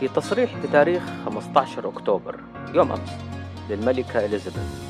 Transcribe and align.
في 0.00 0.08
تصريح 0.08 0.50
بتاريخ 0.66 1.02
15 1.24 1.88
أكتوبر 1.88 2.40
يوم 2.74 2.92
أمس 2.92 3.18
للملكة 3.70 4.24
إليزابيث. 4.24 4.86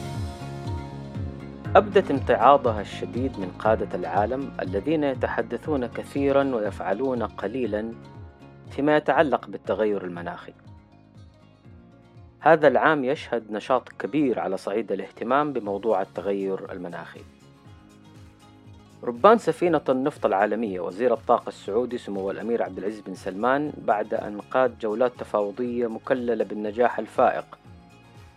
أبدت 1.76 2.10
امتعاضها 2.10 2.80
الشديد 2.80 3.38
من 3.38 3.50
قادة 3.58 3.88
العالم 3.94 4.52
الذين 4.62 5.04
يتحدثون 5.04 5.86
كثيرا 5.86 6.44
ويفعلون 6.54 7.22
قليلا 7.22 7.92
فيما 8.70 8.96
يتعلق 8.96 9.48
بالتغير 9.48 10.04
المناخي. 10.04 10.52
هذا 12.40 12.68
العام 12.68 13.04
يشهد 13.04 13.50
نشاط 13.50 13.88
كبير 13.88 14.40
على 14.40 14.56
صعيد 14.56 14.92
الاهتمام 14.92 15.52
بموضوع 15.52 16.02
التغير 16.02 16.72
المناخي. 16.72 17.20
ربان 19.04 19.38
سفينة 19.38 19.80
النفط 19.88 20.26
العالمية 20.26 20.80
وزير 20.80 21.14
الطاقة 21.14 21.48
السعودي 21.48 21.98
سمو 21.98 22.30
الأمير 22.30 22.62
عبد 22.62 22.78
العزيز 22.78 23.00
بن 23.00 23.14
سلمان 23.14 23.72
بعد 23.78 24.14
أن 24.14 24.40
قاد 24.40 24.78
جولات 24.78 25.12
تفاوضية 25.18 25.86
مكللة 25.86 26.44
بالنجاح 26.44 26.98
الفائق 26.98 27.58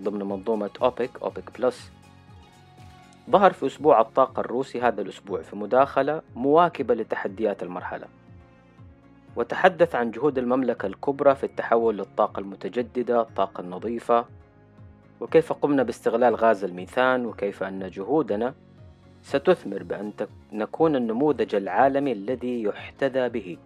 ضمن 0.04 0.20
منظومة 0.20 0.70
أوبك 0.82 1.12
أوبك 1.22 1.60
بلس. 1.60 1.92
ظهر 3.30 3.54
في 3.54 3.66
أسبوع 3.66 4.02
الطاقة 4.02 4.40
الروسي 4.40 4.82
هذا 4.82 5.02
الأسبوع 5.02 5.42
في 5.42 5.56
مداخلة 5.56 6.22
مواكبة 6.36 6.94
لتحديات 6.94 7.64
المرحلة. 7.64 8.06
وتحدث 9.40 9.96
عن 9.96 10.12
جهود 10.12 10.38
المملكة 10.38 10.86
الكبرى 10.86 11.36
في 11.36 11.44
التحول 11.44 11.98
للطاقة 11.98 12.40
المتجددة 12.40 13.22
الطاقة 13.22 13.62
النظيفة 13.62 14.26
وكيف 15.22 15.54
قمنا 15.54 15.84
باستغلال 15.84 16.36
غاز 16.36 16.64
الميثان 16.64 17.26
وكيف 17.26 17.64
أن 17.64 17.90
جهودنا 17.90 18.54
ستثمر 19.22 19.84
بأن 19.84 20.12
نكون 20.52 20.96
النموذج 20.96 21.56
العالمي 21.56 22.12
الذي 22.12 22.64
يحتذى 22.64 23.30
به 23.30 23.58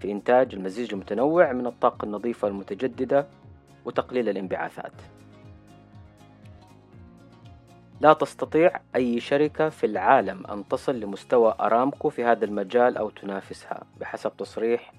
في 0.00 0.12
إنتاج 0.12 0.54
المزيج 0.54 0.94
المتنوع 0.94 1.52
من 1.52 1.66
الطاقة 1.66 2.04
النظيفة 2.04 2.48
المتجددة 2.48 3.26
وتقليل 3.84 4.28
الانبعاثات. 4.28 4.92
لا 8.00 8.12
تستطيع 8.12 8.80
أي 8.96 9.20
شركة 9.20 9.68
في 9.68 9.86
العالم 9.86 10.46
أن 10.46 10.68
تصل 10.68 11.00
لمستوى 11.00 11.54
أرامكو 11.60 12.08
في 12.08 12.24
هذا 12.24 12.44
المجال 12.44 12.96
أو 12.96 13.10
تنافسها 13.10 13.86
بحسب 14.00 14.36
تصريح 14.36 14.92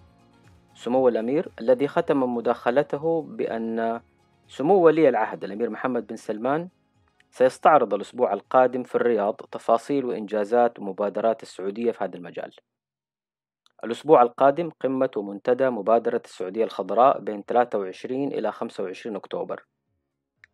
سمو 0.74 1.08
الأمير 1.08 1.52
الذي 1.60 1.88
ختم 1.88 2.36
مداخلته 2.36 3.22
بأن 3.22 4.02
سمو 4.48 4.76
ولي 4.76 5.10
العهد 5.10 5.44
الأمير 5.44 5.70
محمد 5.70 6.08
بن 6.08 6.16
سلمان 6.16 6.70
سيستعرض 7.32 7.94
الأسبوع 7.94 8.34
القادم 8.34 8.84
في 8.84 8.96
الرياض 8.96 9.36
تفاصيل 9.36 10.06
وإنجازات 10.06 10.80
ومبادرات 10.80 11.44
السعودية 11.44 11.92
في 11.92 12.04
هذا 12.04 12.16
المجال. 12.16 12.56
الأسبوع 13.84 14.22
القادم 14.22 14.70
قمة 14.82 15.09
ومنتدى 15.18 15.70
مبادرة 15.70 16.22
السعودية 16.26 16.64
الخضراء 16.64 17.20
بين 17.20 17.44
23 17.48 18.28
إلى 18.28 18.52
25 18.52 19.16
أكتوبر. 19.16 19.66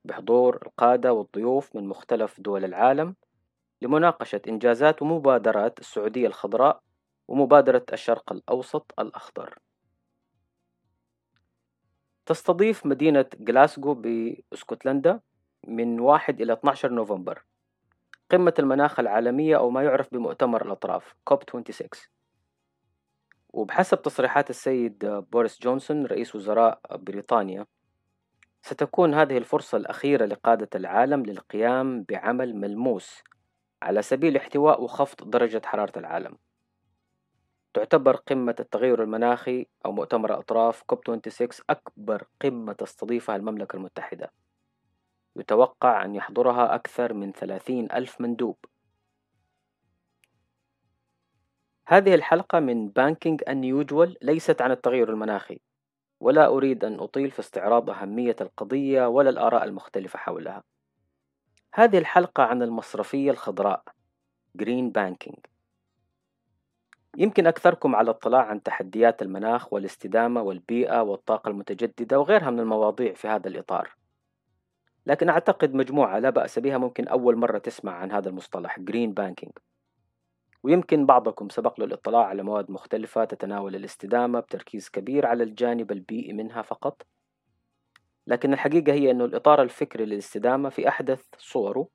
بحضور 0.05 0.59
القادة 0.66 1.13
والضيوف 1.13 1.75
من 1.75 1.88
مختلف 1.88 2.39
دول 2.39 2.66
العالم 2.66 3.16
لمناقشة 3.81 4.41
إنجازات 4.47 5.02
ومبادرات 5.02 5.80
السعودية 5.80 6.27
الخضراء 6.27 6.81
ومبادرة 7.27 7.85
الشرق 7.93 8.31
الأوسط 8.31 8.93
الأخضر. 8.99 9.59
تستضيف 12.25 12.85
مدينة 12.85 13.25
جلاسكو 13.39 13.93
بإسكتلندا 13.93 15.19
من 15.67 15.99
1 15.99 16.41
إلى 16.41 16.53
12 16.53 16.91
نوفمبر. 16.93 17.43
قمة 18.31 18.53
المناخ 18.59 18.99
العالمية 18.99 19.58
أو 19.58 19.69
ما 19.69 19.83
يعرف 19.83 20.13
بمؤتمر 20.13 20.65
الأطراف 20.65 21.15
كوب 21.23 21.43
26 21.43 21.89
وبحسب 23.53 24.02
تصريحات 24.02 24.49
السيد 24.49 25.05
بوريس 25.05 25.59
جونسون 25.61 26.05
رئيس 26.05 26.36
وزراء 26.36 26.80
بريطانيا 26.92 27.65
ستكون 28.61 29.14
هذه 29.14 29.38
الفرصة 29.38 29.77
الأخيرة 29.77 30.26
لقادة 30.26 30.70
العالم 30.76 31.26
للقيام 31.26 32.04
بعمل 32.04 32.55
ملموس 32.55 33.23
على 33.82 34.02
سبيل 34.02 34.38
احتواء 34.38 34.83
وخفض 34.83 35.30
درجة 35.30 35.61
حرارة 35.66 35.99
العالم. 35.99 36.38
تعتبر 37.73 38.16
قمة 38.16 38.55
التغير 38.60 39.04
المناخي 39.04 39.66
أو 39.86 39.92
مؤتمر 39.92 40.30
الأطراف 40.30 40.83
كوب 40.83 41.00
26 41.04 41.50
أكبر 41.70 42.23
قمة 42.42 42.73
تستضيفها 42.73 43.36
المملكة 43.36 43.76
المتحدة. 43.76 44.32
يتوقع 45.36 46.05
أن 46.05 46.16
يحضرها 46.16 46.76
أكثر 46.76 47.14
من 47.14 47.32
ثلاثين 47.32 47.92
ألف 47.92 48.21
مندوب. 48.21 48.58
هذه 51.88 52.16
الحلقة 52.16 52.60
من 52.60 52.89
بانكينج 52.89 53.42
Unusual 53.42 54.16
ليست 54.21 54.61
عن 54.61 54.71
التغير 54.71 55.10
المناخي. 55.10 55.60
ولا 56.21 56.48
أريد 56.48 56.86
أن 56.86 56.99
أطيل 56.99 57.32
في 57.32 57.39
استعراض 57.39 57.89
أهمية 57.89 58.36
القضية 58.42 59.08
ولا 59.08 59.30
الآراء 59.30 59.64
المختلفة 59.64 60.20
حولها. 60.20 60.64
هذه 61.73 61.98
الحلقة 61.98 62.43
عن 62.43 62.64
المصرفية 62.64 63.32
الخضراء 63.32 63.83
Green 64.61 64.92
Banking. 64.98 65.39
يمكن 67.17 67.48
أكثركم 67.48 67.95
على 67.95 68.09
اطلاع 68.09 68.42
عن 68.42 68.64
تحديات 68.64 69.21
المناخ 69.21 69.73
والاستدامة 69.73 70.42
والبيئة 70.42 71.02
والطاقة 71.02 71.49
المتجددة 71.49 72.20
وغيرها 72.20 72.49
من 72.49 72.59
المواضيع 72.59 73.14
في 73.14 73.27
هذا 73.27 73.48
الإطار. 73.48 73.95
لكن 75.05 75.30
أعتقد 75.30 75.73
مجموعة 75.73 76.20
لا 76.20 76.30
بأس 76.30 76.59
بها 76.59 76.77
ممكن 76.77 77.08
أول 77.08 77.36
مرة 77.36 77.58
تسمع 77.58 77.93
عن 77.93 78.11
هذا 78.11 78.30
المصطلح 78.30 78.80
Green 78.80 79.14
Banking. 79.20 79.70
ويمكن 80.64 81.05
بعضكم 81.05 81.49
سبق 81.49 81.80
له 81.80 81.86
الاطلاع 81.86 82.26
على 82.26 82.44
مواد 82.44 82.72
مختلفة 82.72 83.26
تتناول 83.26 83.76
الاستدامة 83.76 84.39
بتركيز 84.39 84.89
كبير 84.89 85.26
على 85.26 85.44
الجانب 85.44 85.92
البيئي 85.92 86.33
منها 86.33 86.61
فقط. 86.61 87.02
لكن 88.27 88.54
الحقيقة 88.54 88.94
هي 88.94 89.11
أنه 89.11 89.26
الإطار 89.26 89.61
الفكري 89.61 90.05
للاستدامة 90.05 90.70
في 90.70 90.88
أحدث 90.88 91.23
صوره 91.38 91.88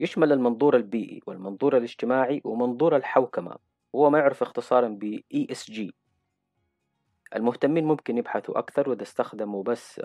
يشمل 0.00 0.32
المنظور 0.32 0.76
البيئي 0.76 1.20
والمنظور 1.26 1.76
الاجتماعي 1.76 2.40
ومنظور 2.44 2.96
الحوكمة 2.96 3.56
وهو 3.92 4.10
ما 4.10 4.18
يعرف 4.18 4.42
اختصارا 4.42 4.88
ب 4.88 5.20
ESG 5.34 5.90
المهتمين 7.36 7.84
ممكن 7.84 8.18
يبحثوا 8.18 8.58
أكثر 8.58 8.90
وإذا 8.90 9.02
استخدموا 9.02 9.62
بس 9.62 10.00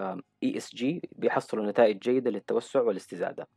ESG 0.45 0.85
بيحصلوا 1.11 1.65
نتائج 1.65 1.99
جيدة 1.99 2.31
للتوسع 2.31 2.81
والاستزادة. 2.81 3.47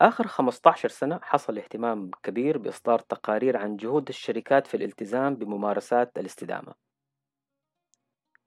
آخر 0.00 0.26
15 0.26 0.88
سنة 0.88 1.20
حصل 1.22 1.58
اهتمام 1.58 2.10
كبير 2.22 2.58
بإصدار 2.58 2.98
تقارير 2.98 3.56
عن 3.56 3.76
جهود 3.76 4.08
الشركات 4.08 4.66
في 4.66 4.76
الالتزام 4.76 5.34
بممارسات 5.34 6.18
الاستدامة. 6.18 6.74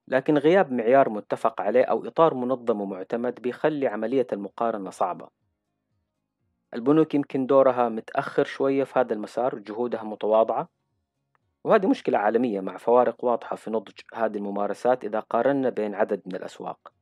لكن 0.07 0.37
غياب 0.37 0.71
معيار 0.71 1.09
متفق 1.09 1.61
عليه 1.61 1.83
أو 1.83 2.07
إطار 2.07 2.33
منظم 2.33 2.81
ومعتمد 2.81 3.41
بيخلي 3.41 3.87
عملية 3.87 4.27
المقارنة 4.33 4.89
صعبة. 4.89 5.29
البنوك 6.73 7.15
يمكن 7.15 7.45
دورها 7.45 7.89
متأخر 7.89 8.43
شوية 8.43 8.83
في 8.83 8.99
هذا 8.99 9.13
المسار 9.13 9.59
جهودها 9.59 10.03
متواضعة 10.03 10.69
وهذه 11.63 11.87
مشكلة 11.87 12.17
عالمية 12.17 12.61
مع 12.61 12.77
فوارق 12.77 13.25
واضحة 13.25 13.55
في 13.55 13.71
نضج 13.71 13.99
هذه 14.13 14.37
الممارسات 14.37 15.05
إذا 15.05 15.19
قارنا 15.19 15.69
بين 15.69 15.95
عدد 15.95 16.21
من 16.25 16.35
الأسواق. 16.35 17.00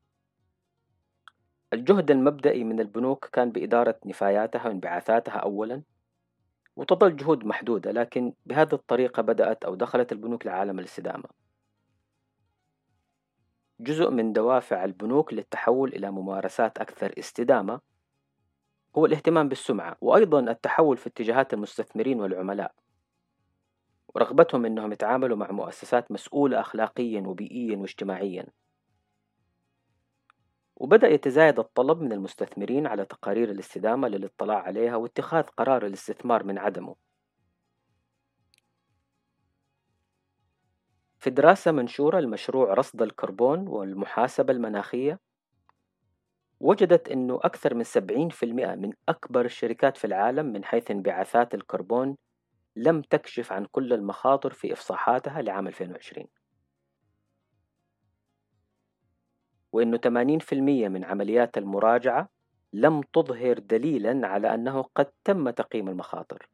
الجهد 1.73 2.11
المبدئي 2.11 2.63
من 2.63 2.79
البنوك 2.79 3.25
كان 3.25 3.51
بإدارة 3.51 3.99
نفاياتها 4.05 4.67
وانبعاثاتها 4.67 5.37
أولا 5.37 5.81
وتظل 6.75 7.15
جهود 7.15 7.45
محدودة 7.45 7.91
لكن 7.91 8.33
بهذه 8.45 8.73
الطريقة 8.73 9.21
بدأت 9.21 9.65
أو 9.65 9.75
دخلت 9.75 10.11
البنوك 10.11 10.45
لعالم 10.45 10.79
الاستدامة. 10.79 11.23
جزء 13.79 14.09
من 14.09 14.33
دوافع 14.33 14.85
البنوك 14.85 15.33
للتحول 15.33 15.93
إلى 15.93 16.11
ممارسات 16.11 16.77
أكثر 16.77 17.13
استدامة 17.19 17.81
هو 18.97 19.05
الاهتمام 19.05 19.49
بالسمعة 19.49 19.97
وأيضا 20.01 20.39
التحول 20.39 20.97
في 20.97 21.07
اتجاهات 21.07 21.53
المستثمرين 21.53 22.21
والعملاء. 22.21 22.75
ورغبتهم 24.15 24.65
أنهم 24.65 24.91
يتعاملوا 24.91 25.37
مع 25.37 25.51
مؤسسات 25.51 26.11
مسؤولة 26.11 26.59
أخلاقيا 26.59 27.21
وبيئيا 27.21 27.77
واجتماعيا. 27.77 28.45
وبدأ 30.79 31.07
يتزايد 31.07 31.59
الطلب 31.59 32.01
من 32.01 32.11
المستثمرين 32.11 32.87
على 32.87 33.05
تقارير 33.05 33.51
الاستدامة 33.51 34.07
للاطلاع 34.07 34.57
عليها 34.57 34.95
واتخاذ 34.95 35.43
قرار 35.43 35.85
الاستثمار 35.85 36.43
من 36.43 36.57
عدمه. 36.57 36.95
في 41.19 41.29
دراسة 41.29 41.71
منشورة 41.71 42.19
لمشروع 42.19 42.73
رصد 42.73 43.01
الكربون 43.01 43.67
والمحاسبة 43.67 44.53
المناخية 44.53 45.19
وجدت 46.59 47.09
أنه 47.09 47.39
أكثر 47.43 47.73
من 47.73 47.83
70% 47.83 48.43
من 48.75 48.93
أكبر 49.09 49.45
الشركات 49.45 49.97
في 49.97 50.07
العالم 50.07 50.45
من 50.45 50.63
حيث 50.63 50.91
انبعاثات 50.91 51.53
الكربون 51.53 52.17
لم 52.75 53.01
تكشف 53.01 53.51
عن 53.51 53.65
كل 53.65 53.93
المخاطر 53.93 54.53
في 54.53 54.73
إفصاحاتها 54.73 55.41
لعام 55.41 55.67
2020 55.67 56.27
وأنه 59.71 59.97
80% 59.97 60.87
من 60.87 61.03
عمليات 61.03 61.57
المراجعة 61.57 62.29
لم 62.73 63.01
تظهر 63.13 63.59
دليلا 63.59 64.27
على 64.27 64.53
أنه 64.53 64.81
قد 64.95 65.11
تم 65.23 65.49
تقييم 65.49 65.89
المخاطر. 65.89 66.49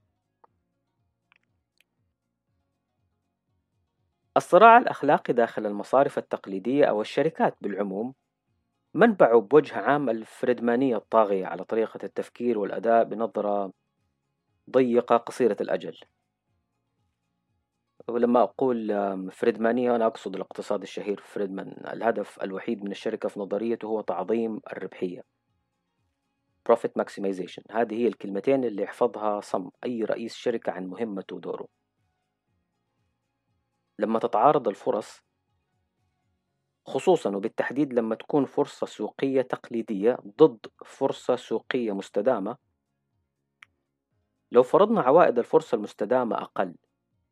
الصراع 4.38 4.78
الأخلاقي 4.78 5.34
داخل 5.34 5.66
المصارف 5.66 6.18
التقليدية 6.18 6.86
أو 6.86 7.02
الشركات 7.02 7.58
بالعموم 7.62 8.14
منبعه 8.94 9.42
بوجه 9.42 9.78
عام 9.78 10.10
الفريدمانية 10.10 10.98
الطاغية 10.98 11.46
على 11.46 11.64
طريقة 11.64 12.00
التفكير 12.04 12.60
والأداء 12.60 13.04
بنظرة 13.04 13.72
ضيقة 14.72 15.18
قصيرة 15.18 15.58
الأجل. 15.62 15.98
ولما 18.08 18.44
أقول 18.44 18.92
فريدمانية 19.32 19.96
أنا 19.96 20.06
أقصد 20.06 20.36
الاقتصاد 20.36 20.82
الشهير 20.82 21.22
فريدمان. 21.26 21.68
الهدف 21.94 22.44
الوحيد 22.44 22.84
من 22.84 22.92
الشركة 22.92 23.30
في 23.30 23.40
نظريته 23.40 23.86
هو 23.86 24.02
تعظيم 24.02 24.60
الربحية. 24.72 25.22
Profit 26.70 26.92
Maximization. 27.02 27.64
هذه 27.72 27.96
هي 27.96 28.08
الكلمتين 28.08 28.64
اللي 28.64 28.84
يحفظها 28.84 29.42
صم 29.42 29.70
أي 29.86 30.04
رئيس 30.04 30.36
شركة 30.36 30.72
عن 30.72 30.86
مهمته 30.86 31.36
ودوره. 31.36 31.68
لما 34.00 34.20
تتعارض 34.20 34.68
الفرص 34.68 35.22
خصوصا 36.88 37.36
وبالتحديد 37.36 37.94
لما 37.94 38.16
تكون 38.16 38.46
فرصة 38.46 38.88
سوقية 38.88 39.42
تقليدية 39.42 40.18
ضد 40.42 40.66
فرصة 40.86 41.36
سوقية 41.36 41.92
مستدامة 41.92 42.58
لو 44.52 44.64
فرضنا 44.64 45.02
عوائد 45.02 45.40
الفرصة 45.40 45.76
المستدامة 45.76 46.36
أقل 46.36 46.76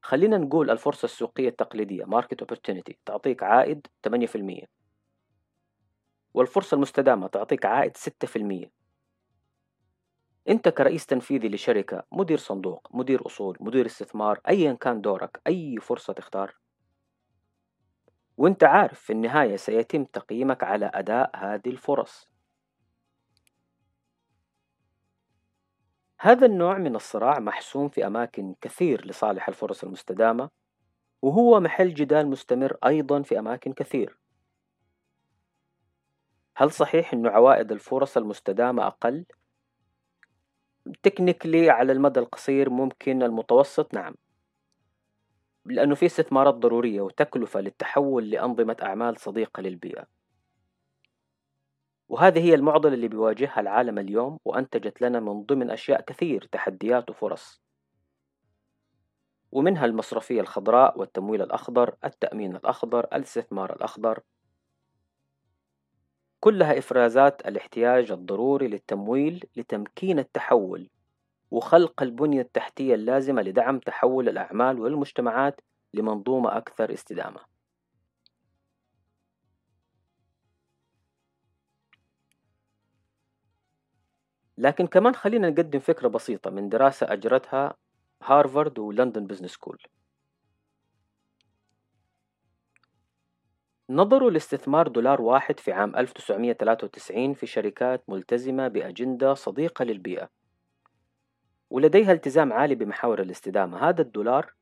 خلينا 0.04 0.38
نقول 0.38 0.70
الفرصة 0.70 1.06
السوقية 1.06 1.50
التقليدية 1.50 2.04
Market 2.04 2.46
Opportunity 2.46 2.94
تعطيك 3.06 3.44
عائد 3.44 3.88
8% 4.08 4.66
والفرصة 6.34 6.76
المستدامة 6.76 7.28
تعطيك 7.28 7.66
عائد 7.66 7.98
6% 7.98 8.70
أنت 10.50 10.70
كرئيس 10.70 11.06
تنفيذي 11.06 11.50
لشركة 11.50 12.04
مدير 12.12 12.38
صندوق 12.38 12.88
مدير 12.92 13.26
أصول 13.26 13.58
مدير 13.60 13.86
استثمار 13.86 14.40
أيا 14.50 14.74
كان 14.74 15.02
دورك 15.02 15.42
أي 15.48 15.78
فرصة 15.82 16.14
تختار. 16.14 16.56
وانت 18.38 18.64
عارف 18.64 19.00
في 19.00 19.14
النهاية 19.14 19.56
سيتم 19.56 20.04
تقييمك 20.04 20.64
على 20.64 20.92
أداء 20.94 21.32
هذه 21.36 21.70
الفرص. 21.70 22.33
هذا 26.24 26.46
النوع 26.46 26.78
من 26.78 26.96
الصراع 26.96 27.40
محسوم 27.40 27.90
في 27.90 28.08
أماكن 28.08 28.56
كثير 28.62 29.06
لصالح 29.08 29.48
الفرص 29.48 29.84
المستدامة 29.84 30.50
وهو 31.22 31.60
محل 31.60 31.94
جدال 31.94 32.28
مستمر 32.28 32.78
أيضا 32.86 33.22
في 33.22 33.40
أماكن 33.40 33.74
كثير. 33.74 34.18
هل 36.56 36.72
صحيح 36.72 37.14
أن 37.14 37.28
عوائد 37.28 37.72
الفرص 37.72 38.18
المستدامة 38.18 38.88
أقل؟ 38.88 39.26
تكنيكلي 41.04 41.70
على 41.70 41.92
المدى 41.92 42.20
القصير 42.20 42.70
ممكن 42.70 43.24
المتوسط 43.24 43.94
نعم. 43.94 44.16
لأنه 45.66 45.96
في 45.96 46.06
استثمارات 46.06 46.54
ضرورية 46.54 47.02
وتكلفة 47.02 47.62
للتحول 47.62 48.30
لأنظمة 48.30 48.78
أعمال 48.84 49.20
صديقة 49.20 49.62
للبيئة. 49.62 50.23
وهذه 52.10 52.40
هي 52.40 52.56
المعضلة 52.56 52.94
اللي 52.94 53.08
بيواجهها 53.08 53.60
العالم 53.60 54.00
اليوم 54.00 54.40
وأنتجت 54.46 55.02
لنا 55.02 55.20
من 55.20 55.44
ضمن 55.44 55.72
أشياء 55.72 56.02
كثير 56.02 56.50
تحديات 56.52 57.10
وفرص 57.10 57.62
ومنها 59.52 59.86
المصرفية 59.86 60.42
الخضراء 60.42 61.00
والتمويل 61.00 61.42
الأخضر 61.42 61.96
التأمين 62.06 62.56
الأخضر 62.56 63.00
الاستثمار 63.00 63.76
الأخضر 63.76 64.20
كلها 66.40 66.78
إفرازات 66.78 67.48
الاحتياج 67.48 68.12
الضروري 68.12 68.68
للتمويل 68.68 69.46
لتمكين 69.56 70.20
التحول 70.20 70.90
وخلق 71.52 72.04
البنية 72.04 72.42
التحتية 72.42 72.96
اللازمة 72.96 73.42
لدعم 73.42 73.80
تحول 73.80 74.30
الأعمال 74.30 74.80
والمجتمعات 74.80 75.62
لمنظومة 75.94 76.58
أكثر 76.58 76.94
استدامة. 76.94 77.53
لكن 84.58 84.88
كمان 84.88 85.16
خلينا 85.16 85.50
نقدم 85.50 85.80
فكرة 85.80 86.08
بسيطة 86.08 86.50
من 86.50 86.70
دراسة 86.70 87.14
أجرتها 87.14 87.76
هارفارد 88.24 88.80
ولندن 88.80 89.28
Business 89.28 89.52
School. 89.52 89.84
نظروا 93.90 94.32
لاستثمار 94.32 94.88
دولار 94.88 95.22
واحد 95.22 95.60
في 95.60 95.72
عام 95.72 95.96
1993 95.96 97.34
في 97.34 97.46
شركات 97.46 98.04
ملتزمة 98.10 98.68
بأجندة 98.68 99.34
صديقة 99.34 99.86
للبيئة. 99.86 100.30
ولديها 101.70 102.12
التزام 102.12 102.54
عالي 102.54 102.76
بمحاور 102.76 103.22
الاستدامة. 103.22 103.90
هذا 103.90 104.02
الدولار 104.02 104.54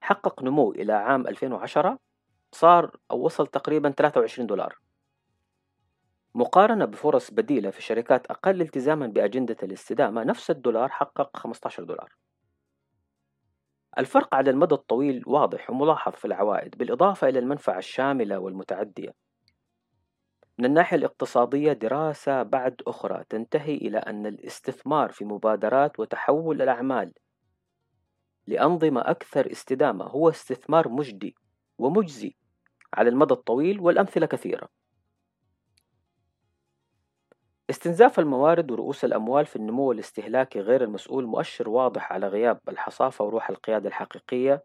حقق 0.00 0.42
نمو 0.42 0.72
إلى 0.72 0.92
عام 0.92 1.26
2010 1.26 1.98
صار 2.52 2.96
أو 3.10 3.24
وصل 3.24 3.46
تقريبا 3.46 3.90
23 3.90 4.46
دولار. 4.46 4.87
مقارنة 6.38 6.84
بفرص 6.84 7.30
بديلة 7.30 7.70
في 7.70 7.82
شركات 7.82 8.26
أقل 8.26 8.60
التزاما 8.60 9.06
بأجندة 9.06 9.56
الاستدامة 9.62 10.24
نفس 10.24 10.50
الدولار 10.50 10.88
حقق 10.88 11.36
15 11.36 11.84
دولار. 11.84 12.14
الفرق 13.98 14.34
على 14.34 14.50
المدى 14.50 14.74
الطويل 14.74 15.22
واضح 15.26 15.70
وملاحظ 15.70 16.12
في 16.12 16.24
العوائد 16.24 16.78
بالإضافة 16.78 17.28
إلى 17.28 17.38
المنفعة 17.38 17.78
الشاملة 17.78 18.38
والمتعدية. 18.38 19.14
من 20.58 20.64
الناحية 20.64 20.96
الاقتصادية 20.96 21.72
دراسة 21.72 22.42
بعد 22.42 22.82
أخرى 22.86 23.24
تنتهي 23.28 23.74
إلى 23.74 23.98
أن 23.98 24.26
الاستثمار 24.26 25.12
في 25.12 25.24
مبادرات 25.24 26.00
وتحول 26.00 26.62
الأعمال 26.62 27.12
لأنظمة 28.46 29.00
أكثر 29.00 29.52
استدامة 29.52 30.04
هو 30.04 30.28
استثمار 30.28 30.88
مجدي 30.88 31.36
ومجزي 31.78 32.36
على 32.94 33.10
المدى 33.10 33.34
الطويل 33.34 33.80
والأمثلة 33.80 34.26
كثيرة. 34.26 34.77
استنزاف 37.70 38.18
الموارد 38.18 38.70
ورؤوس 38.70 39.04
الأموال 39.04 39.46
في 39.46 39.56
النمو 39.56 39.92
الاستهلاكي 39.92 40.60
غير 40.60 40.84
المسؤول 40.84 41.26
مؤشر 41.26 41.68
واضح 41.68 42.12
على 42.12 42.28
غياب 42.28 42.60
الحصافة 42.68 43.24
وروح 43.24 43.50
القيادة 43.50 43.88
الحقيقية 43.88 44.64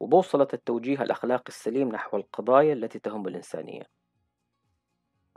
وبوصلة 0.00 0.48
التوجيه 0.54 1.02
الأخلاقي 1.02 1.48
السليم 1.48 1.88
نحو 1.88 2.16
القضايا 2.16 2.72
التي 2.72 2.98
تهم 2.98 3.28
الإنسانية. 3.28 3.82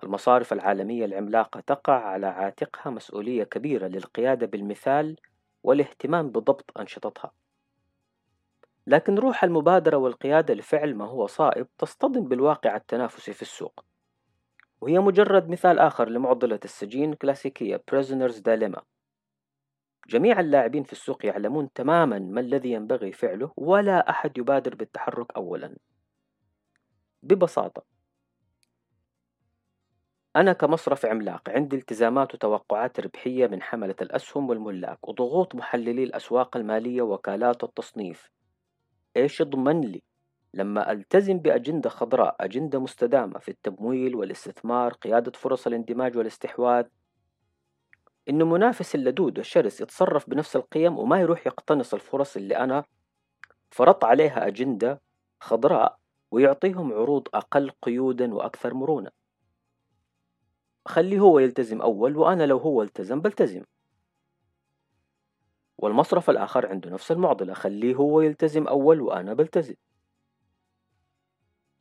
المصارف 0.03 0.53
العالمية 0.53 1.05
العملاقة 1.05 1.59
تقع 1.59 1.93
على 1.93 2.27
عاتقها 2.27 2.89
مسؤولية 2.89 3.43
كبيرة 3.43 3.87
للقيادة 3.87 4.47
بالمثال 4.47 5.15
والاهتمام 5.63 6.29
بضبط 6.29 6.77
أنشطتها. 6.79 7.31
لكن 8.87 9.15
روح 9.15 9.43
المبادرة 9.43 9.97
والقيادة 9.97 10.53
لفعل 10.53 10.95
ما 10.95 11.05
هو 11.05 11.27
صائب 11.27 11.67
تصطدم 11.77 12.27
بالواقع 12.27 12.75
التنافسي 12.75 13.33
في 13.33 13.41
السوق. 13.41 13.85
وهي 14.83 14.99
مجرد 14.99 15.49
مثال 15.49 15.79
آخر 15.79 16.09
لمعضلة 16.09 16.59
السجين 16.65 17.13
كلاسيكية 17.13 17.83
Prisoner's 17.91 18.35
Dilemma. 18.35 18.81
جميع 20.09 20.39
اللاعبين 20.39 20.83
في 20.83 20.91
السوق 20.91 21.25
يعلمون 21.25 21.73
تماما 21.73 22.19
ما 22.19 22.41
الذي 22.41 22.71
ينبغي 22.71 23.11
فعله 23.11 23.53
ولا 23.57 24.09
أحد 24.09 24.37
يبادر 24.37 24.75
بالتحرك 24.75 25.31
أولا. 25.35 25.77
ببساطة 27.23 27.83
أنا 30.35 30.53
كمصرف 30.53 31.05
عملاق 31.05 31.49
عندي 31.49 31.75
التزامات 31.75 32.33
وتوقعات 32.33 32.99
ربحية 32.99 33.47
من 33.47 33.61
حملة 33.61 33.95
الأسهم 34.01 34.49
والملاك 34.49 35.07
وضغوط 35.07 35.55
محللي 35.55 36.03
الأسواق 36.03 36.57
المالية 36.57 37.01
وكالات 37.01 37.63
التصنيف. 37.63 38.29
إيش 39.17 39.41
يضمن 39.41 39.81
لي؟ 39.81 40.03
لما 40.53 40.91
ألتزم 40.91 41.39
بأجندة 41.39 41.89
خضراء 41.89 42.35
أجندة 42.39 42.79
مستدامة 42.79 43.39
في 43.39 43.49
التمويل 43.49 44.15
والاستثمار 44.15 44.93
قيادة 44.93 45.31
فرص 45.31 45.67
الاندماج 45.67 46.17
والاستحواذ 46.17 46.85
إنه 48.29 48.45
منافس 48.45 48.95
اللدود 48.95 49.37
والشرس 49.37 49.81
يتصرف 49.81 50.29
بنفس 50.29 50.55
القيم 50.55 50.99
وما 50.99 51.21
يروح 51.21 51.47
يقتنص 51.47 51.93
الفرص 51.93 52.35
اللي 52.35 52.57
أنا 52.57 52.83
فرضت 53.71 54.03
عليها 54.03 54.47
أجندة 54.47 55.01
خضراء 55.39 55.99
ويعطيهم 56.31 56.93
عروض 56.93 57.27
أقل 57.33 57.69
قيودا 57.81 58.33
وأكثر 58.33 58.73
مرونة. 58.73 59.11
خليه 60.85 61.19
هو 61.19 61.39
يلتزم 61.39 61.81
أول 61.81 62.17
وأنا 62.17 62.43
لو 62.43 62.57
هو 62.57 62.81
التزم 62.81 63.21
بلتزم. 63.21 63.63
والمصرف 65.77 66.29
الآخر 66.29 66.67
عنده 66.67 66.89
نفس 66.89 67.11
المعضلة 67.11 67.53
خليه 67.53 67.95
هو 67.95 68.21
يلتزم 68.21 68.67
أول 68.67 69.01
وأنا 69.01 69.33
بلتزم. 69.33 69.75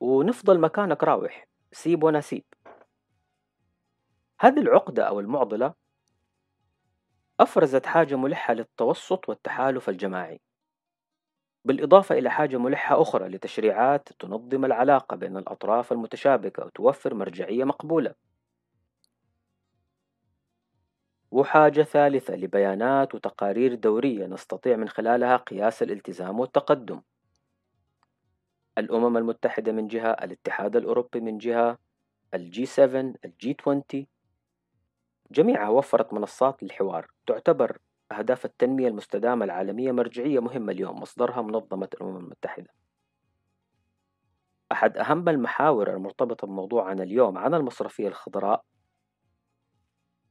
ونفضل 0.02 0.60
مكانك 0.60 1.04
راوح. 1.04 1.48
سيب 1.72 2.02
وأنا 2.02 2.20
سيب. 2.20 2.44
هذه 4.40 4.58
العقدة 4.60 5.08
أو 5.08 5.20
المعضلة 5.20 5.74
أفرزت 7.40 7.86
حاجة 7.86 8.16
ملحة 8.16 8.54
للتوسط 8.54 9.28
والتحالف 9.28 9.88
الجماعي. 9.88 10.40
بالإضافة 11.64 12.18
إلى 12.18 12.30
حاجة 12.30 12.56
ملحة 12.56 13.02
أخرى 13.02 13.28
لتشريعات 13.28 14.08
تنظم 14.18 14.64
العلاقة 14.64 15.16
بين 15.16 15.36
الأطراف 15.36 15.92
المتشابكة 15.92 16.64
وتوفر 16.64 17.14
مرجعية 17.14 17.64
مقبولة. 17.64 18.14
وحاجة 21.30 21.82
ثالثة 21.82 22.36
لبيانات 22.36 23.14
وتقارير 23.14 23.74
دورية 23.74 24.26
نستطيع 24.26 24.76
من 24.76 24.88
خلالها 24.88 25.36
قياس 25.36 25.82
الالتزام 25.82 26.40
والتقدم. 26.40 27.02
الأمم 28.78 29.16
المتحدة 29.16 29.72
من 29.72 29.88
جهة 29.88 30.10
الاتحاد 30.10 30.76
الأوروبي 30.76 31.20
من 31.20 31.38
جهة 31.38 31.78
الجي 32.34 32.66
7 32.66 33.14
الجي 33.24 33.56
20 33.60 33.82
جميعها 35.30 35.68
وفرت 35.68 36.12
منصات 36.12 36.62
للحوار. 36.62 37.10
تعتبر 37.26 37.78
أهداف 38.12 38.44
التنمية 38.44 38.88
المستدامة 38.88 39.44
العالمية 39.44 39.92
مرجعية 39.92 40.40
مهمة 40.40 40.72
اليوم. 40.72 41.00
مصدرها 41.00 41.42
منظمة 41.42 41.88
الأمم 41.94 42.16
المتحدة. 42.16 42.68
أحد 44.72 44.98
أهم 44.98 45.28
المحاور 45.28 45.90
المرتبطة 45.90 46.46
بموضوعنا 46.46 47.02
اليوم 47.02 47.38
عن 47.38 47.54
المصرفية 47.54 48.08
الخضراء 48.08 48.64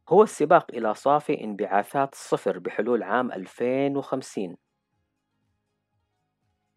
هو 0.10 0.24
السباق 0.24 0.72
إلى 0.74 0.94
صافي 0.94 1.44
انبعاثات 1.44 2.16
صفر 2.16 2.60
بحلول 2.60 3.04
عام 3.04 3.32
2050 3.32 4.58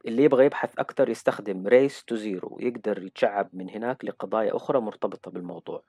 اللي 0.06 0.24
يبغى 0.24 0.46
يبحث 0.46 0.78
أكتر 0.78 1.08
يستخدم 1.08 1.66
Race 1.66 2.04
to 2.04 2.14
Zero 2.14 2.56
ويقدر 2.56 3.02
يتشعب 3.02 3.50
من 3.52 3.70
هناك 3.70 4.04
لقضايا 4.04 4.56
أخرى 4.56 4.80
مرتبطة 4.80 5.30
بالموضوع. 5.30 5.82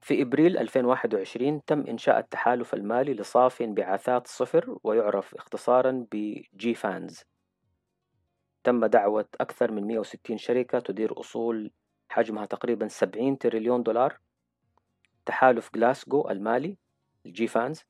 في 0.00 0.22
إبريل 0.22 0.58
2021 0.58 1.64
تم 1.64 1.80
إنشاء 1.80 2.18
التحالف 2.18 2.74
المالي 2.74 3.14
لصافي 3.14 3.64
انبعاثات 3.64 4.26
صفر 4.26 4.78
ويعرف 4.84 5.34
اختصارا 5.34 6.06
ب 6.12 6.74
GFANZ 6.74 7.24
تم 8.64 8.86
دعوة 8.86 9.28
أكثر 9.40 9.72
من 9.72 9.86
160 9.86 10.38
شركة 10.38 10.78
تدير 10.78 11.20
أصول 11.20 11.70
حجمها 12.08 12.46
تقريبا 12.46 12.88
70 12.88 13.38
تريليون 13.38 13.82
دولار. 13.82 14.18
تحالف 15.26 15.70
جلاسكو 15.74 16.30
المالي 16.30 16.78
ال 17.26 17.46
GFANZ 17.46 17.84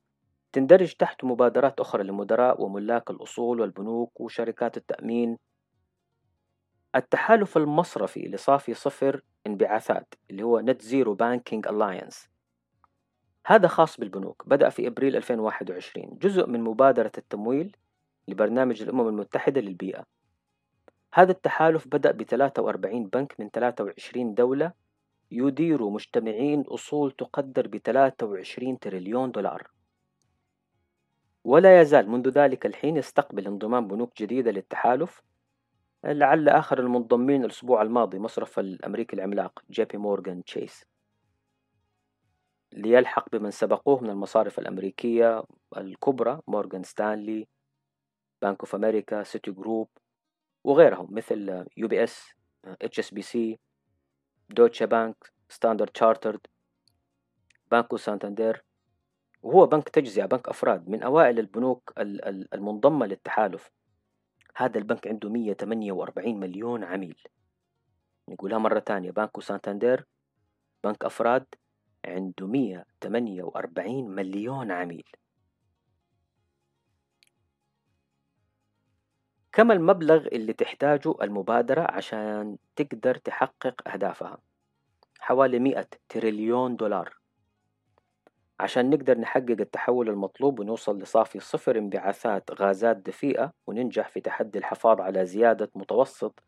تندرج 0.53 0.95
تحت 0.95 1.25
مبادرات 1.25 1.81
أخرى 1.81 2.03
لمدراء 2.03 2.63
وملاك 2.63 3.11
الأصول 3.11 3.61
والبنوك 3.61 4.21
وشركات 4.21 4.77
التأمين. 4.77 5.39
التحالف 6.95 7.57
المصرفي 7.57 8.21
لصافي 8.21 8.75
صفر 8.75 9.23
انبعاثات 9.47 10.15
اللي 10.31 10.43
هو 10.43 10.63
Net 10.63 10.83
Zero 10.83 11.17
Banking 11.17 11.71
Alliance. 11.71 12.29
هذا 13.47 13.69
خاص 13.69 14.01
بالبنوك 14.01 14.43
بدأ 14.47 14.69
في 14.69 14.87
أبريل 14.87 15.17
2021 15.17 16.19
جزء 16.19 16.47
من 16.47 16.61
مبادرة 16.61 17.13
التمويل 17.19 17.77
لبرنامج 18.29 18.83
الأمم 18.83 19.09
المتحدة 19.09 19.61
للبيئة. 19.61 20.05
هذا 21.15 21.31
التحالف 21.31 21.89
بدأ 21.89 22.11
ب 22.11 22.23
43 22.23 23.07
بنك 23.07 23.35
من 23.41 23.51
23 23.51 24.35
دولة 24.35 24.73
يدير 25.31 25.89
مجتمعين 25.89 26.61
أصول 26.61 27.13
تقدر 27.13 27.69
ب 27.69 27.77
23 27.77 28.79
تريليون 28.79 29.31
دولار. 29.31 29.78
ولا 31.49 31.81
يزال 31.81 32.11
منذ 32.11 32.29
ذلك 32.29 32.67
الحين 32.67 32.97
يستقبل 32.97 33.47
انضمام 33.47 33.89
بنوك 33.89 34.23
جديدة 34.23 34.51
للتحالف 34.51 35.23
لعل 36.05 36.49
آخر 36.49 36.79
المنضمين 36.81 37.45
الأسبوع 37.45 37.83
الماضي 37.83 38.19
مصرف 38.19 38.59
الأمريكي 38.59 39.17
العملاق 39.17 39.63
جي 39.71 39.85
بي 39.85 39.99
مورغان 39.99 40.45
تشيس. 40.45 40.85
ليلحق 42.73 43.29
بمن 43.33 43.51
سبقوه 43.51 44.01
من 44.01 44.11
المصارف 44.11 44.59
الأمريكية 44.59 45.43
الكبرى 45.77 46.41
مورغان 46.49 46.83
ستانلي 46.83 47.49
بانك 48.43 48.61
أوف 48.61 48.75
أمريكا 48.75 49.23
سيتي 49.23 49.51
جروب 49.51 49.89
وغيرهم 50.65 51.09
مثل 51.11 51.65
يو 51.77 51.89
بي 51.89 52.05
إس 52.05 52.33
إتش 52.83 52.99
إس 52.99 53.15
بي 53.15 53.23
سي 53.23 53.59
دويتشه 54.49 54.85
بانك 54.87 55.33
ستاندرد 55.49 55.89
تشارترد 55.89 56.41
بانكو 57.71 57.97
سانتاندير 57.97 58.68
وهو 59.43 59.67
بنك 59.67 59.89
تجزئة 59.89 60.27
بنك 60.27 60.49
أفراد 60.49 60.89
من 60.89 61.03
أوائل 61.03 61.39
البنوك 61.39 61.93
المنضمة 62.55 63.07
للتحالف. 63.07 63.71
هذا 64.57 64.79
البنك 64.79 65.07
عنده 65.07 65.29
148 65.31 66.41
مليون 66.41 66.85
عميل. 66.85 67.23
نقولها 68.29 68.59
مرة 68.59 68.79
تانية 68.79 69.11
بانكو 69.11 69.41
سانتاندير 69.41 70.07
بنك 70.85 71.05
أفراد 71.05 71.47
عنده 72.05 72.47
148 72.47 74.11
مليون 74.11 74.73
عميل. 74.73 75.11
كم 79.53 79.73
المبلغ 79.73 80.27
اللي 80.27 80.53
تحتاجه 80.53 81.15
المبادرة 81.23 81.91
عشان 81.91 82.59
تقدر 82.77 83.15
تحقق 83.15 83.89
أهدافها؟ 83.89 84.39
حوالي 85.19 85.59
100 85.59 85.89
تريليون 86.09 86.77
دولار. 86.77 87.18
عشان 88.61 88.91
نقدر 88.91 89.19
نحقق 89.19 89.57
التحول 89.61 90.09
المطلوب 90.09 90.61
ونوصل 90.61 90.99
لصافي 90.99 91.41
صفر 91.41 91.79
انبعاثات 91.79 92.51
غازات 92.61 92.97
دفيئة 92.97 93.53
وننجح 93.67 94.09
في 94.09 94.21
تحدي 94.21 94.59
الحفاظ 94.59 95.01
على 95.01 95.27
زيادة 95.27 95.71
متوسط 95.75 96.43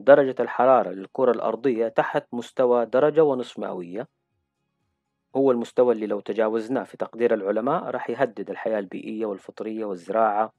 درجة 0.00 0.34
الحرارة 0.40 0.90
للكرة 0.90 1.32
الأرضية 1.32 1.88
تحت 1.88 2.26
مستوى 2.32 2.86
درجة 2.86 3.24
ونصف 3.24 3.58
مئوية. 3.58 4.08
هو 5.36 5.50
المستوى 5.50 5.94
اللي 5.94 6.06
لو 6.06 6.20
تجاوزناه 6.20 6.84
في 6.84 6.96
تقدير 6.96 7.34
العلماء 7.34 7.84
راح 7.84 8.10
يهدد 8.10 8.50
الحياة 8.50 8.78
البيئية 8.78 9.26
والفطرية 9.26 9.84
والزراعة 9.84 10.52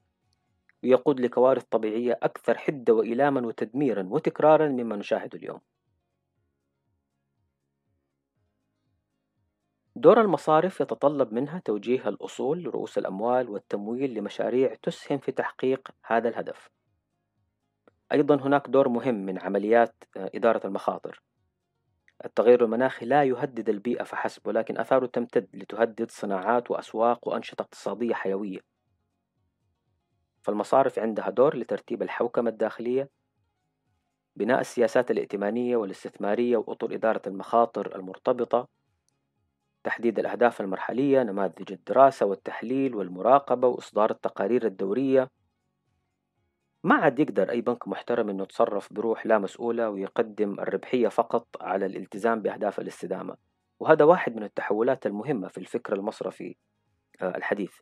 ويقود 0.84 1.20
لكوارث 1.20 1.64
طبيعية 1.64 2.18
أكثر 2.22 2.58
حدة 2.58 2.94
وإلاما 2.94 3.46
وتدميرا 3.46 4.08
وتكرارا 4.10 4.68
مما 4.68 4.96
نشاهده 4.96 5.38
اليوم. 5.38 5.60
دور 9.96 10.20
المصارف 10.20 10.80
يتطلب 10.80 11.32
منها 11.32 11.58
توجيه 11.58 12.08
الأصول 12.08 12.62
لرؤوس 12.62 12.98
الأموال 12.98 13.48
والتمويل 13.48 14.14
لمشاريع 14.14 14.74
تسهم 14.82 15.18
في 15.18 15.32
تحقيق 15.32 15.88
هذا 16.06 16.28
الهدف. 16.28 16.70
أيضا 18.12 18.34
هناك 18.34 18.68
دور 18.68 18.88
مهم 18.88 19.14
من 19.14 19.38
عمليات 19.38 20.04
آه، 20.16 20.30
إدارة 20.34 20.66
المخاطر. 20.66 21.22
التغير 22.24 22.64
المناخي 22.64 23.06
لا 23.06 23.24
يهدد 23.24 23.68
البيئة 23.68 24.04
فحسب 24.04 24.46
ولكن 24.46 24.78
أثاره 24.78 25.06
تمتد 25.06 25.48
لتهدد 25.54 26.10
صناعات 26.10 26.70
وأسواق 26.70 27.28
وأنشطة 27.28 27.62
اقتصادية 27.62 28.14
حيوية. 28.14 28.60
فالمصارف 30.42 30.98
عندها 30.98 31.30
دور 31.30 31.56
لترتيب 31.56 32.02
الحوكمة 32.02 32.50
الداخلية 32.50 33.10
بناء 34.36 34.60
السياسات 34.60 35.10
الائتمانية 35.10 35.76
والاستثمارية 35.76 36.56
وأطر 36.56 36.94
إدارة 36.94 37.22
المخاطر 37.26 37.96
المرتبطة 37.96 38.68
تحديد 39.84 40.18
الأهداف 40.18 40.60
المرحلية 40.60 41.22
نماذج 41.22 41.72
الدراسة 41.72 42.26
والتحليل 42.26 42.94
والمراقبة 42.94 43.68
وإصدار 43.68 44.10
التقارير 44.10 44.66
الدورية. 44.66 45.30
ما 46.84 46.94
عاد 46.94 47.18
يقدر 47.18 47.50
أي 47.50 47.60
بنك 47.60 47.88
محترم 47.88 48.28
أنه 48.28 48.42
يتصرف 48.42 48.92
بروح 48.92 49.26
لا 49.26 49.38
مسؤولة 49.38 49.90
ويقدم 49.90 50.60
الربحية 50.60 51.08
فقط 51.08 51.46
على 51.60 51.86
الالتزام 51.86 52.42
بأهداف 52.42 52.80
الاستدامة. 52.80 53.36
وهذا 53.80 54.04
واحد 54.04 54.36
من 54.36 54.42
التحولات 54.42 55.06
المهمة 55.06 55.48
في 55.48 55.58
الفكر 55.58 55.94
المصرفي 55.94 56.56
آه، 57.22 57.36
الحديث. 57.36 57.72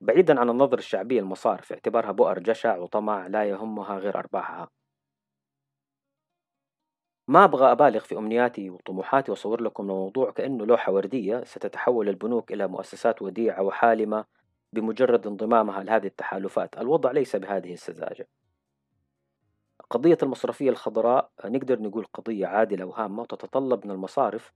بعيدا 0.00 0.40
عن 0.40 0.50
النظرة 0.50 0.78
الشعبية 0.78 1.20
المصارف 1.20 1.72
اعتبارها 1.72 2.12
بؤر 2.12 2.38
جشع 2.38 2.76
وطمع 2.78 3.26
لا 3.26 3.44
يهمها 3.44 3.98
غير 3.98 4.18
أرباحها. 4.18 4.68
ما 7.28 7.44
أبغى 7.44 7.72
أبالغ 7.72 8.00
في 8.00 8.18
أمنياتي 8.18 8.70
وطموحاتي 8.70 9.30
وأصور 9.30 9.62
لكم 9.62 9.82
الموضوع 9.82 10.30
كأنه 10.30 10.66
لوحة 10.66 10.92
وردية 10.92 11.44
ستتحول 11.44 12.08
البنوك 12.08 12.52
إلى 12.52 12.66
مؤسسات 12.66 13.22
وديعة 13.22 13.62
وحالمة 13.62 14.24
بمجرد 14.72 15.26
انضمامها 15.26 15.82
لهذه 15.82 16.06
التحالفات. 16.06 16.78
الوضع 16.78 17.10
ليس 17.10 17.36
بهذه 17.36 17.72
السذاجة. 17.72 18.28
قضية 19.90 20.18
المصرفية 20.22 20.70
الخضراء 20.70 21.30
نقدر 21.44 21.82
نقول 21.82 22.04
قضية 22.04 22.46
عادلة 22.46 22.84
وهامة 22.84 23.22
وتتطلب 23.22 23.84
من 23.84 23.90
المصارف 23.90 24.52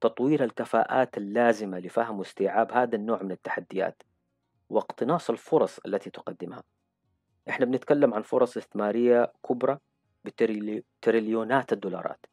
تطوير 0.00 0.44
الكفاءات 0.44 1.18
اللازمة 1.18 1.78
لفهم 1.78 2.18
واستيعاب 2.18 2.72
هذا 2.72 2.96
النوع 2.96 3.22
من 3.22 3.32
التحديات 3.32 4.02
واقتناص 4.70 5.30
الفرص 5.30 5.78
التي 5.86 6.10
تقدمها. 6.10 6.62
إحنا 7.48 7.66
بنتكلم 7.66 8.14
عن 8.14 8.22
فرص 8.22 8.56
استثمارية 8.56 9.32
كبرى 9.48 9.78
بتريليونات 10.24 11.72
الدولارات 11.72 12.26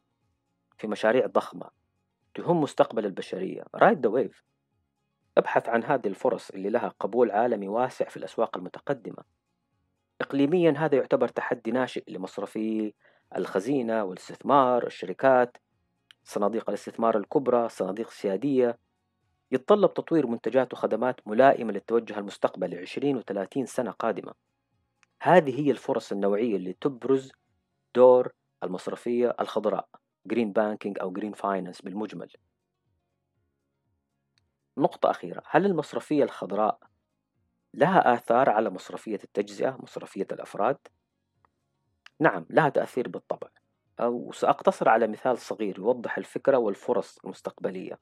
في 0.78 0.86
مشاريع 0.86 1.26
ضخمة 1.26 1.70
تهم 2.34 2.60
مستقبل 2.60 3.06
البشرية. 3.06 3.64
رايد 3.74 4.06
ذا 4.06 4.08
ويف 4.08 4.44
ابحث 5.38 5.68
عن 5.68 5.84
هذه 5.84 6.06
الفرص 6.06 6.50
اللي 6.50 6.70
لها 6.70 6.88
قبول 7.00 7.30
عالمي 7.30 7.68
واسع 7.68 8.08
في 8.08 8.16
الأسواق 8.16 8.56
المتقدمة. 8.56 9.24
إقليميا 10.20 10.74
هذا 10.76 10.96
يعتبر 10.96 11.28
تحدي 11.28 11.70
ناشئ 11.70 12.04
لمصرفي 12.08 12.92
الخزينة 13.36 14.04
والاستثمار 14.04 14.86
الشركات 14.86 15.56
صناديق 16.24 16.68
الاستثمار 16.70 17.18
الكبرى 17.18 17.66
الصناديق 17.66 18.06
السيادية 18.08 18.78
يتطلب 19.52 19.94
تطوير 19.94 20.26
منتجات 20.26 20.72
وخدمات 20.72 21.28
ملائمة 21.28 21.72
للتوجه 21.72 22.18
المستقبلي 22.18 22.78
20 22.78 23.16
و 23.16 23.20
30 23.20 23.66
سنة 23.66 23.90
قادمة. 23.90 24.32
هذه 25.22 25.60
هي 25.60 25.70
الفرص 25.70 26.12
النوعية 26.12 26.56
اللي 26.56 26.72
تبرز 26.72 27.32
دور 27.96 28.32
المصرفية 28.62 29.36
الخضراء 29.40 29.88
green 30.26 30.52
banking 30.52 30.98
أو 31.00 31.12
green 31.12 31.32
finance 31.32 31.82
بالمجمل. 31.82 32.32
نقطة 34.78 35.10
أخيرة 35.10 35.42
هل 35.46 35.66
المصرفية 35.66 36.24
الخضراء 36.24 36.78
لها 37.74 38.14
آثار 38.14 38.50
على 38.50 38.70
مصرفية 38.70 39.18
التجزئة 39.24 39.78
مصرفية 39.82 40.26
الأفراد؟ 40.32 40.78
نعم 42.20 42.46
لها 42.50 42.68
تأثير 42.68 43.08
بالطبع. 43.08 43.48
أو 44.00 44.32
سأقتصر 44.32 44.88
على 44.88 45.06
مثال 45.06 45.38
صغير 45.38 45.78
يوضح 45.78 46.18
الفكرة 46.18 46.58
والفرص 46.58 47.18
المستقبلية. 47.24 47.98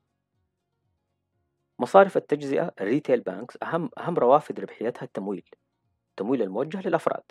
مصارف 1.78 2.16
التجزئة 2.16 2.74
ال 2.80 2.86
retail 2.86 3.20
banks 3.20 3.58
أهم 3.62 3.90
أهم 3.98 4.14
روافد 4.14 4.60
ربحيتها 4.60 5.02
التمويل 5.02 5.50
التمويل 6.10 6.42
الموجه 6.42 6.88
للأفراد. 6.88 7.22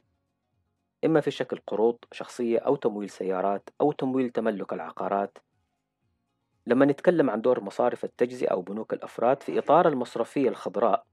إما 1.05 1.21
في 1.21 1.31
شكل 1.31 1.59
قروض 1.67 1.97
شخصية 2.11 2.59
أو 2.59 2.75
تمويل 2.75 3.09
سيارات 3.09 3.69
أو 3.81 3.91
تمويل 3.91 4.29
تملك 4.29 4.73
العقارات. 4.73 5.37
لما 6.67 6.85
نتكلم 6.85 7.29
عن 7.29 7.41
دور 7.41 7.63
مصارف 7.63 8.03
التجزئة 8.05 8.51
أو 8.51 8.61
بنوك 8.61 8.93
الأفراد 8.93 9.43
في 9.43 9.59
إطار 9.59 9.87
المصرفية 9.87 10.49
الخضراء 10.49 11.05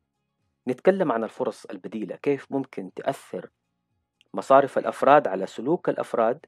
نتكلم 0.68 1.12
عن 1.12 1.25
الفرص 1.25 1.64
البديلة 1.64 2.16
كيف 2.16 2.47
ممكن 2.52 2.94
تأثر 2.94 3.50
مصارف 4.35 4.78
الأفراد 4.78 5.28
على 5.28 5.47
سلوك 5.47 5.88
الأفراد 5.88 6.47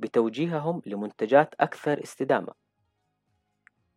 بتوجيههم 0.00 0.82
لمنتجات 0.86 1.54
أكثر 1.60 2.02
استدامة. 2.02 2.52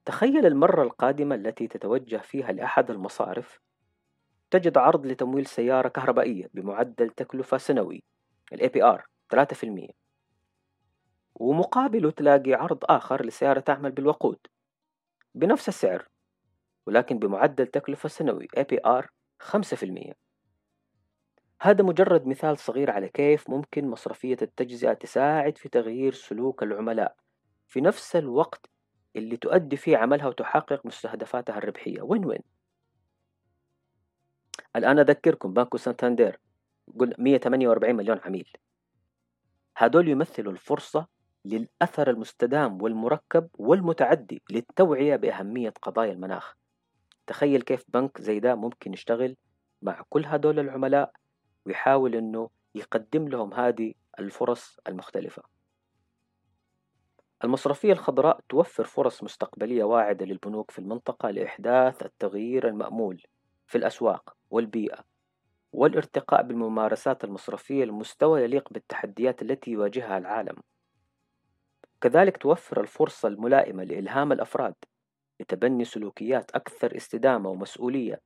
تخيل 0.06 0.46
المرة 0.46 0.84
القادمة 0.84 1.36
التي 1.36 1.68
تتوجه 1.68 2.18
فيها 2.18 2.52
لأحد 2.52 2.92
المصارف 2.92 3.60
تجد 4.52 4.78
عرض 4.78 5.06
لتمويل 5.06 5.46
سيارة 5.46 5.88
كهربائية 5.88 6.50
بمعدل 6.54 7.10
تكلفة 7.10 7.58
سنوي. 7.58 8.04
ال 8.54 8.60
APR 8.62 9.02
3% 9.30 9.92
ومقابله 11.36 12.12
تلاقي 12.12 12.54
عرض 12.54 12.80
آخر 12.84 13.26
لسيارة 13.26 13.60
تعمل 13.60 13.92
بالوقود. 13.92 14.40
بنفس 15.36 15.68
السعر 15.70 16.08
ولكن 16.88 17.20
بمعدل 17.20 17.68
تكلفة 17.68 18.10
سنوي 18.10 18.48
APR 18.58 19.06
5% 19.40 20.14
هذا 21.62 21.84
مجرد 21.84 22.28
مثال 22.28 22.58
صغير 22.58 22.92
على 22.92 23.10
كيف 23.10 23.50
ممكن 23.50 23.88
مصرفية 23.88 24.38
التجزئة 24.42 24.94
تساعد 24.94 25.58
في 25.58 25.70
تغيير 25.70 26.14
سلوك 26.14 26.64
العملاء 26.64 27.16
في 27.68 27.82
نفس 27.82 28.16
الوقت 28.16 28.70
اللي 29.16 29.38
تؤدي 29.38 29.78
فيه 29.78 29.98
عملها 29.98 30.28
وتحقق 30.28 30.86
مستهدفاتها 30.86 31.58
الربحية. 31.58 32.02
وين 32.02 32.26
وين؟ 32.26 32.42
الآن 34.76 35.00
أذكركم 35.00 35.54
بانكو 35.54 35.78
سانتاندير. 35.78 36.40
قل 37.00 37.14
148 37.18 37.96
مليون 37.96 38.20
عميل. 38.26 38.50
هدول 39.78 40.08
يمثلوا 40.08 40.52
الفرصة 40.52 41.08
للأثر 41.46 42.10
المستدام 42.10 42.82
والمركب 42.82 43.50
والمتعدي 43.58 44.42
للتوعية 44.52 45.16
بأهمية 45.16 45.74
قضايا 45.82 46.12
المناخ. 46.12 46.56
تخيل 47.28 47.62
كيف 47.62 47.84
بنك 47.88 48.22
زي 48.22 48.40
ده 48.40 48.56
ممكن 48.56 48.94
يشتغل 48.94 49.36
مع 49.82 50.02
كل 50.10 50.26
هدول 50.26 50.60
العملاء 50.60 51.12
ويحاول 51.66 52.16
إنه 52.16 52.50
يقدم 52.76 53.28
لهم 53.28 53.54
هذه 53.54 53.94
الفرص 54.20 54.80
المختلفة. 54.88 55.44
المصرفية 57.44 57.94
الخضراء 57.94 58.40
توفر 58.50 58.84
فرص 58.84 59.24
مستقبلية 59.24 59.84
واعدة 59.84 60.26
للبنوك 60.26 60.72
في 60.72 60.80
المنطقة 60.80 61.30
لإحداث 61.30 62.04
التغيير 62.04 62.68
المأمول 62.68 63.24
في 63.68 63.78
الأسواق 63.78 64.36
والبيئة. 64.50 65.11
والارتقاء 65.74 66.44
بالممارسات 66.44 67.24
المصرفية 67.24 67.86
لمستوى 67.86 68.42
يليق 68.42 68.74
بالتحديات 68.74 69.42
التي 69.42 69.72
يواجهها 69.72 70.18
العالم. 70.18 70.56
كذلك 72.02 72.38
توفر 72.38 72.82
الفرصة 72.82 73.28
الملائمة 73.28 73.84
لإلهام 73.84 74.32
الأفراد 74.32 74.76
لتبني 75.40 75.86
سلوكيات 75.86 76.52
أكثر 76.52 76.96
استدامة 76.96 77.50
ومسؤولية 77.50 78.22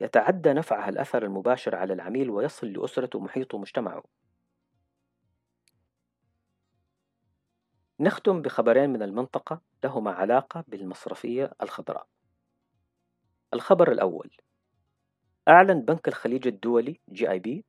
يتعدى 0.00 0.52
نفعها 0.52 0.88
الأثر 0.88 1.24
المباشر 1.24 1.74
على 1.76 1.92
العميل 1.92 2.30
ويصل 2.30 2.66
لأسرته 2.66 3.18
ومحيطه 3.18 3.56
ومجتمعه 3.56 4.02
نختم 8.00 8.42
بخبرين 8.42 8.90
من 8.90 9.02
المنطقة 9.02 9.60
لهما 9.84 10.10
علاقة 10.10 10.64
بالمصرفية 10.68 11.52
الخضراء. 11.62 12.06
الخبر 13.54 13.92
الأول 13.92 14.36
أعلن 15.48 15.82
بنك 15.82 16.08
الخليج 16.08 16.46
الدولي 16.46 17.00
جي 17.08 17.30
آي 17.30 17.38
بي 17.38 17.64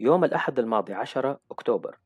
يوم 0.00 0.24
الأحد 0.24 0.58
الماضي 0.58 0.94
10 0.94 1.40
أكتوبر 1.50 1.98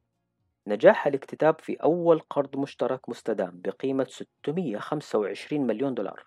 نجاح 0.66 1.06
الاكتتاب 1.06 1.60
في 1.60 1.74
أول 1.74 2.20
قرض 2.20 2.56
مشترك 2.56 3.08
مستدام 3.08 3.60
بقيمة 3.64 4.06
625 4.08 5.66
مليون 5.66 5.94
دولار. 5.94 6.26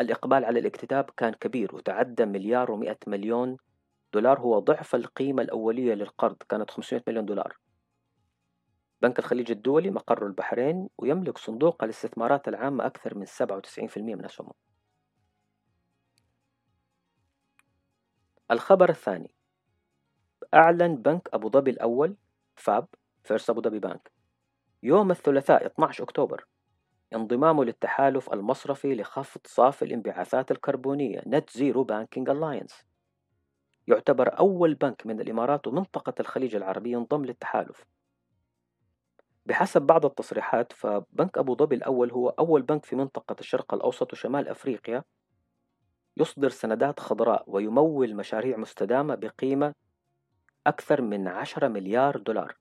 الإقبال 0.00 0.44
على 0.44 0.58
الاكتتاب 0.58 1.10
كان 1.16 1.32
كبير 1.32 1.74
وتعدى 1.74 2.24
مليار 2.24 2.70
ومئة 2.70 2.98
مليون 3.06 3.56
دولار 4.12 4.40
هو 4.40 4.58
ضعف 4.58 4.94
القيمة 4.94 5.42
الأولية 5.42 5.94
للقرض 5.94 6.36
كانت 6.48 6.70
500 6.70 7.02
مليون 7.08 7.24
دولار. 7.24 7.56
بنك 9.02 9.18
الخليج 9.18 9.50
الدولي 9.50 9.90
مقر 9.90 10.26
البحرين 10.26 10.88
ويملك 10.98 11.38
صندوق 11.38 11.84
الاستثمارات 11.84 12.48
العامة 12.48 12.86
أكثر 12.86 13.18
من 13.18 13.26
97% 13.26 13.98
من 13.98 14.24
أسهمه 14.24 14.69
الخبر 18.50 18.88
الثاني. 18.88 19.34
أعلن 20.54 20.96
بنك 20.96 21.28
أبو 21.32 21.50
ظبي 21.50 21.70
الأول 21.70 22.16
FAB 22.56 22.86
First 23.24 23.50
أبو 23.50 23.60
ظبي 23.60 23.78
بانك 23.78 24.12
يوم 24.82 25.10
الثلاثاء 25.10 25.66
12 25.66 26.04
أكتوبر 26.04 26.46
انضمامه 27.14 27.64
للتحالف 27.64 28.32
المصرفي 28.32 28.94
لخفض 28.94 29.40
صافي 29.46 29.84
الانبعاثات 29.84 30.50
الكربونية 30.50 31.20
Net 31.20 31.58
Zero 31.58 31.84
Banking 31.84 32.32
Alliance. 32.32 32.84
يعتبر 33.86 34.38
أول 34.38 34.74
بنك 34.74 35.06
من 35.06 35.20
الإمارات 35.20 35.66
ومنطقة 35.66 36.14
الخليج 36.20 36.56
العربي 36.56 36.92
ينضم 36.92 37.24
للتحالف. 37.24 37.86
بحسب 39.46 39.82
بعض 39.82 40.04
التصريحات 40.06 40.72
فبنك 40.72 41.38
أبو 41.38 41.56
ظبي 41.56 41.76
الأول 41.76 42.10
هو 42.10 42.28
أول 42.28 42.62
بنك 42.62 42.84
في 42.84 42.96
منطقة 42.96 43.36
الشرق 43.40 43.74
الأوسط 43.74 44.12
وشمال 44.12 44.48
أفريقيا 44.48 45.04
يصدر 46.20 46.48
سندات 46.48 47.00
خضراء 47.00 47.44
ويمول 47.46 48.14
مشاريع 48.14 48.56
مستدامة 48.56 49.14
بقيمة 49.14 49.74
أكثر 50.66 51.02
من 51.02 51.28
10 51.28 51.68
مليار 51.68 52.16
دولار. 52.16 52.56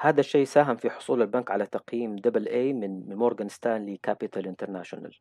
هذا 0.00 0.20
الشيء 0.20 0.44
ساهم 0.44 0.76
في 0.76 0.90
حصول 0.90 1.22
البنك 1.22 1.50
على 1.50 1.66
تقييم 1.66 2.16
double 2.16 2.48
A 2.48 2.72
من 2.72 3.14
Morgan 3.16 3.48
Stanley 3.48 3.96
Capital 3.96 4.46
International. 4.46 5.18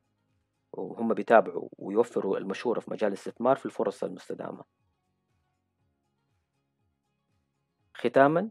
وهم 0.74 1.14
بيتابعوا 1.14 1.70
ويوفروا 1.78 2.38
المشورة 2.38 2.80
في 2.80 2.92
مجال 2.92 3.08
الاستثمار 3.08 3.56
في 3.56 3.66
الفرص 3.66 4.04
المستدامة. 4.04 4.64
ختاما 7.94 8.50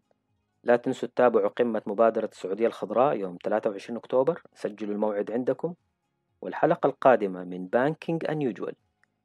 لا 0.64 0.76
تنسوا 0.76 1.08
تتابعوا 1.08 1.48
قمة 1.48 1.82
مبادرة 1.86 2.30
السعودية 2.32 2.66
الخضراء 2.66 3.16
يوم 3.16 3.38
23 3.44 3.96
أكتوبر. 3.96 4.42
سجلوا 4.54 4.94
الموعد 4.94 5.30
عندكم. 5.30 5.74
والحلقة 6.42 6.86
القادمة 6.86 7.44
من 7.44 7.66
Banking 7.66 8.24
Unusual 8.30 8.74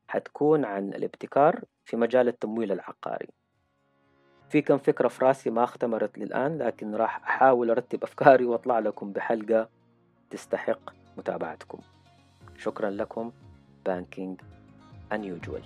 حتكون 0.08 0.66
عن 0.66 0.90
الابتكار 0.94 1.62
في 1.86 1.98
مجال 1.98 2.28
التمويل 2.28 2.72
العقاري. 2.72 3.28
في 4.50 4.62
كم 4.62 4.78
فكرة 4.78 5.08
في 5.08 5.26
راسي 5.26 5.50
ما 5.50 5.64
اختمرت 5.64 6.18
للآن 6.18 6.58
لكن 6.58 6.96
راح 6.96 7.24
أحاول 7.24 7.70
أرتب 7.70 8.04
أفكاري 8.04 8.46
وأطلع 8.46 8.80
لكم 8.80 9.12
بحلقة 9.12 9.70
تستحق 10.30 10.94
متابعتكم. 11.18 11.80
شكرا 12.58 12.90
لكم 12.90 13.32
بانكينج 13.86 14.42
Unusual. 15.14 15.62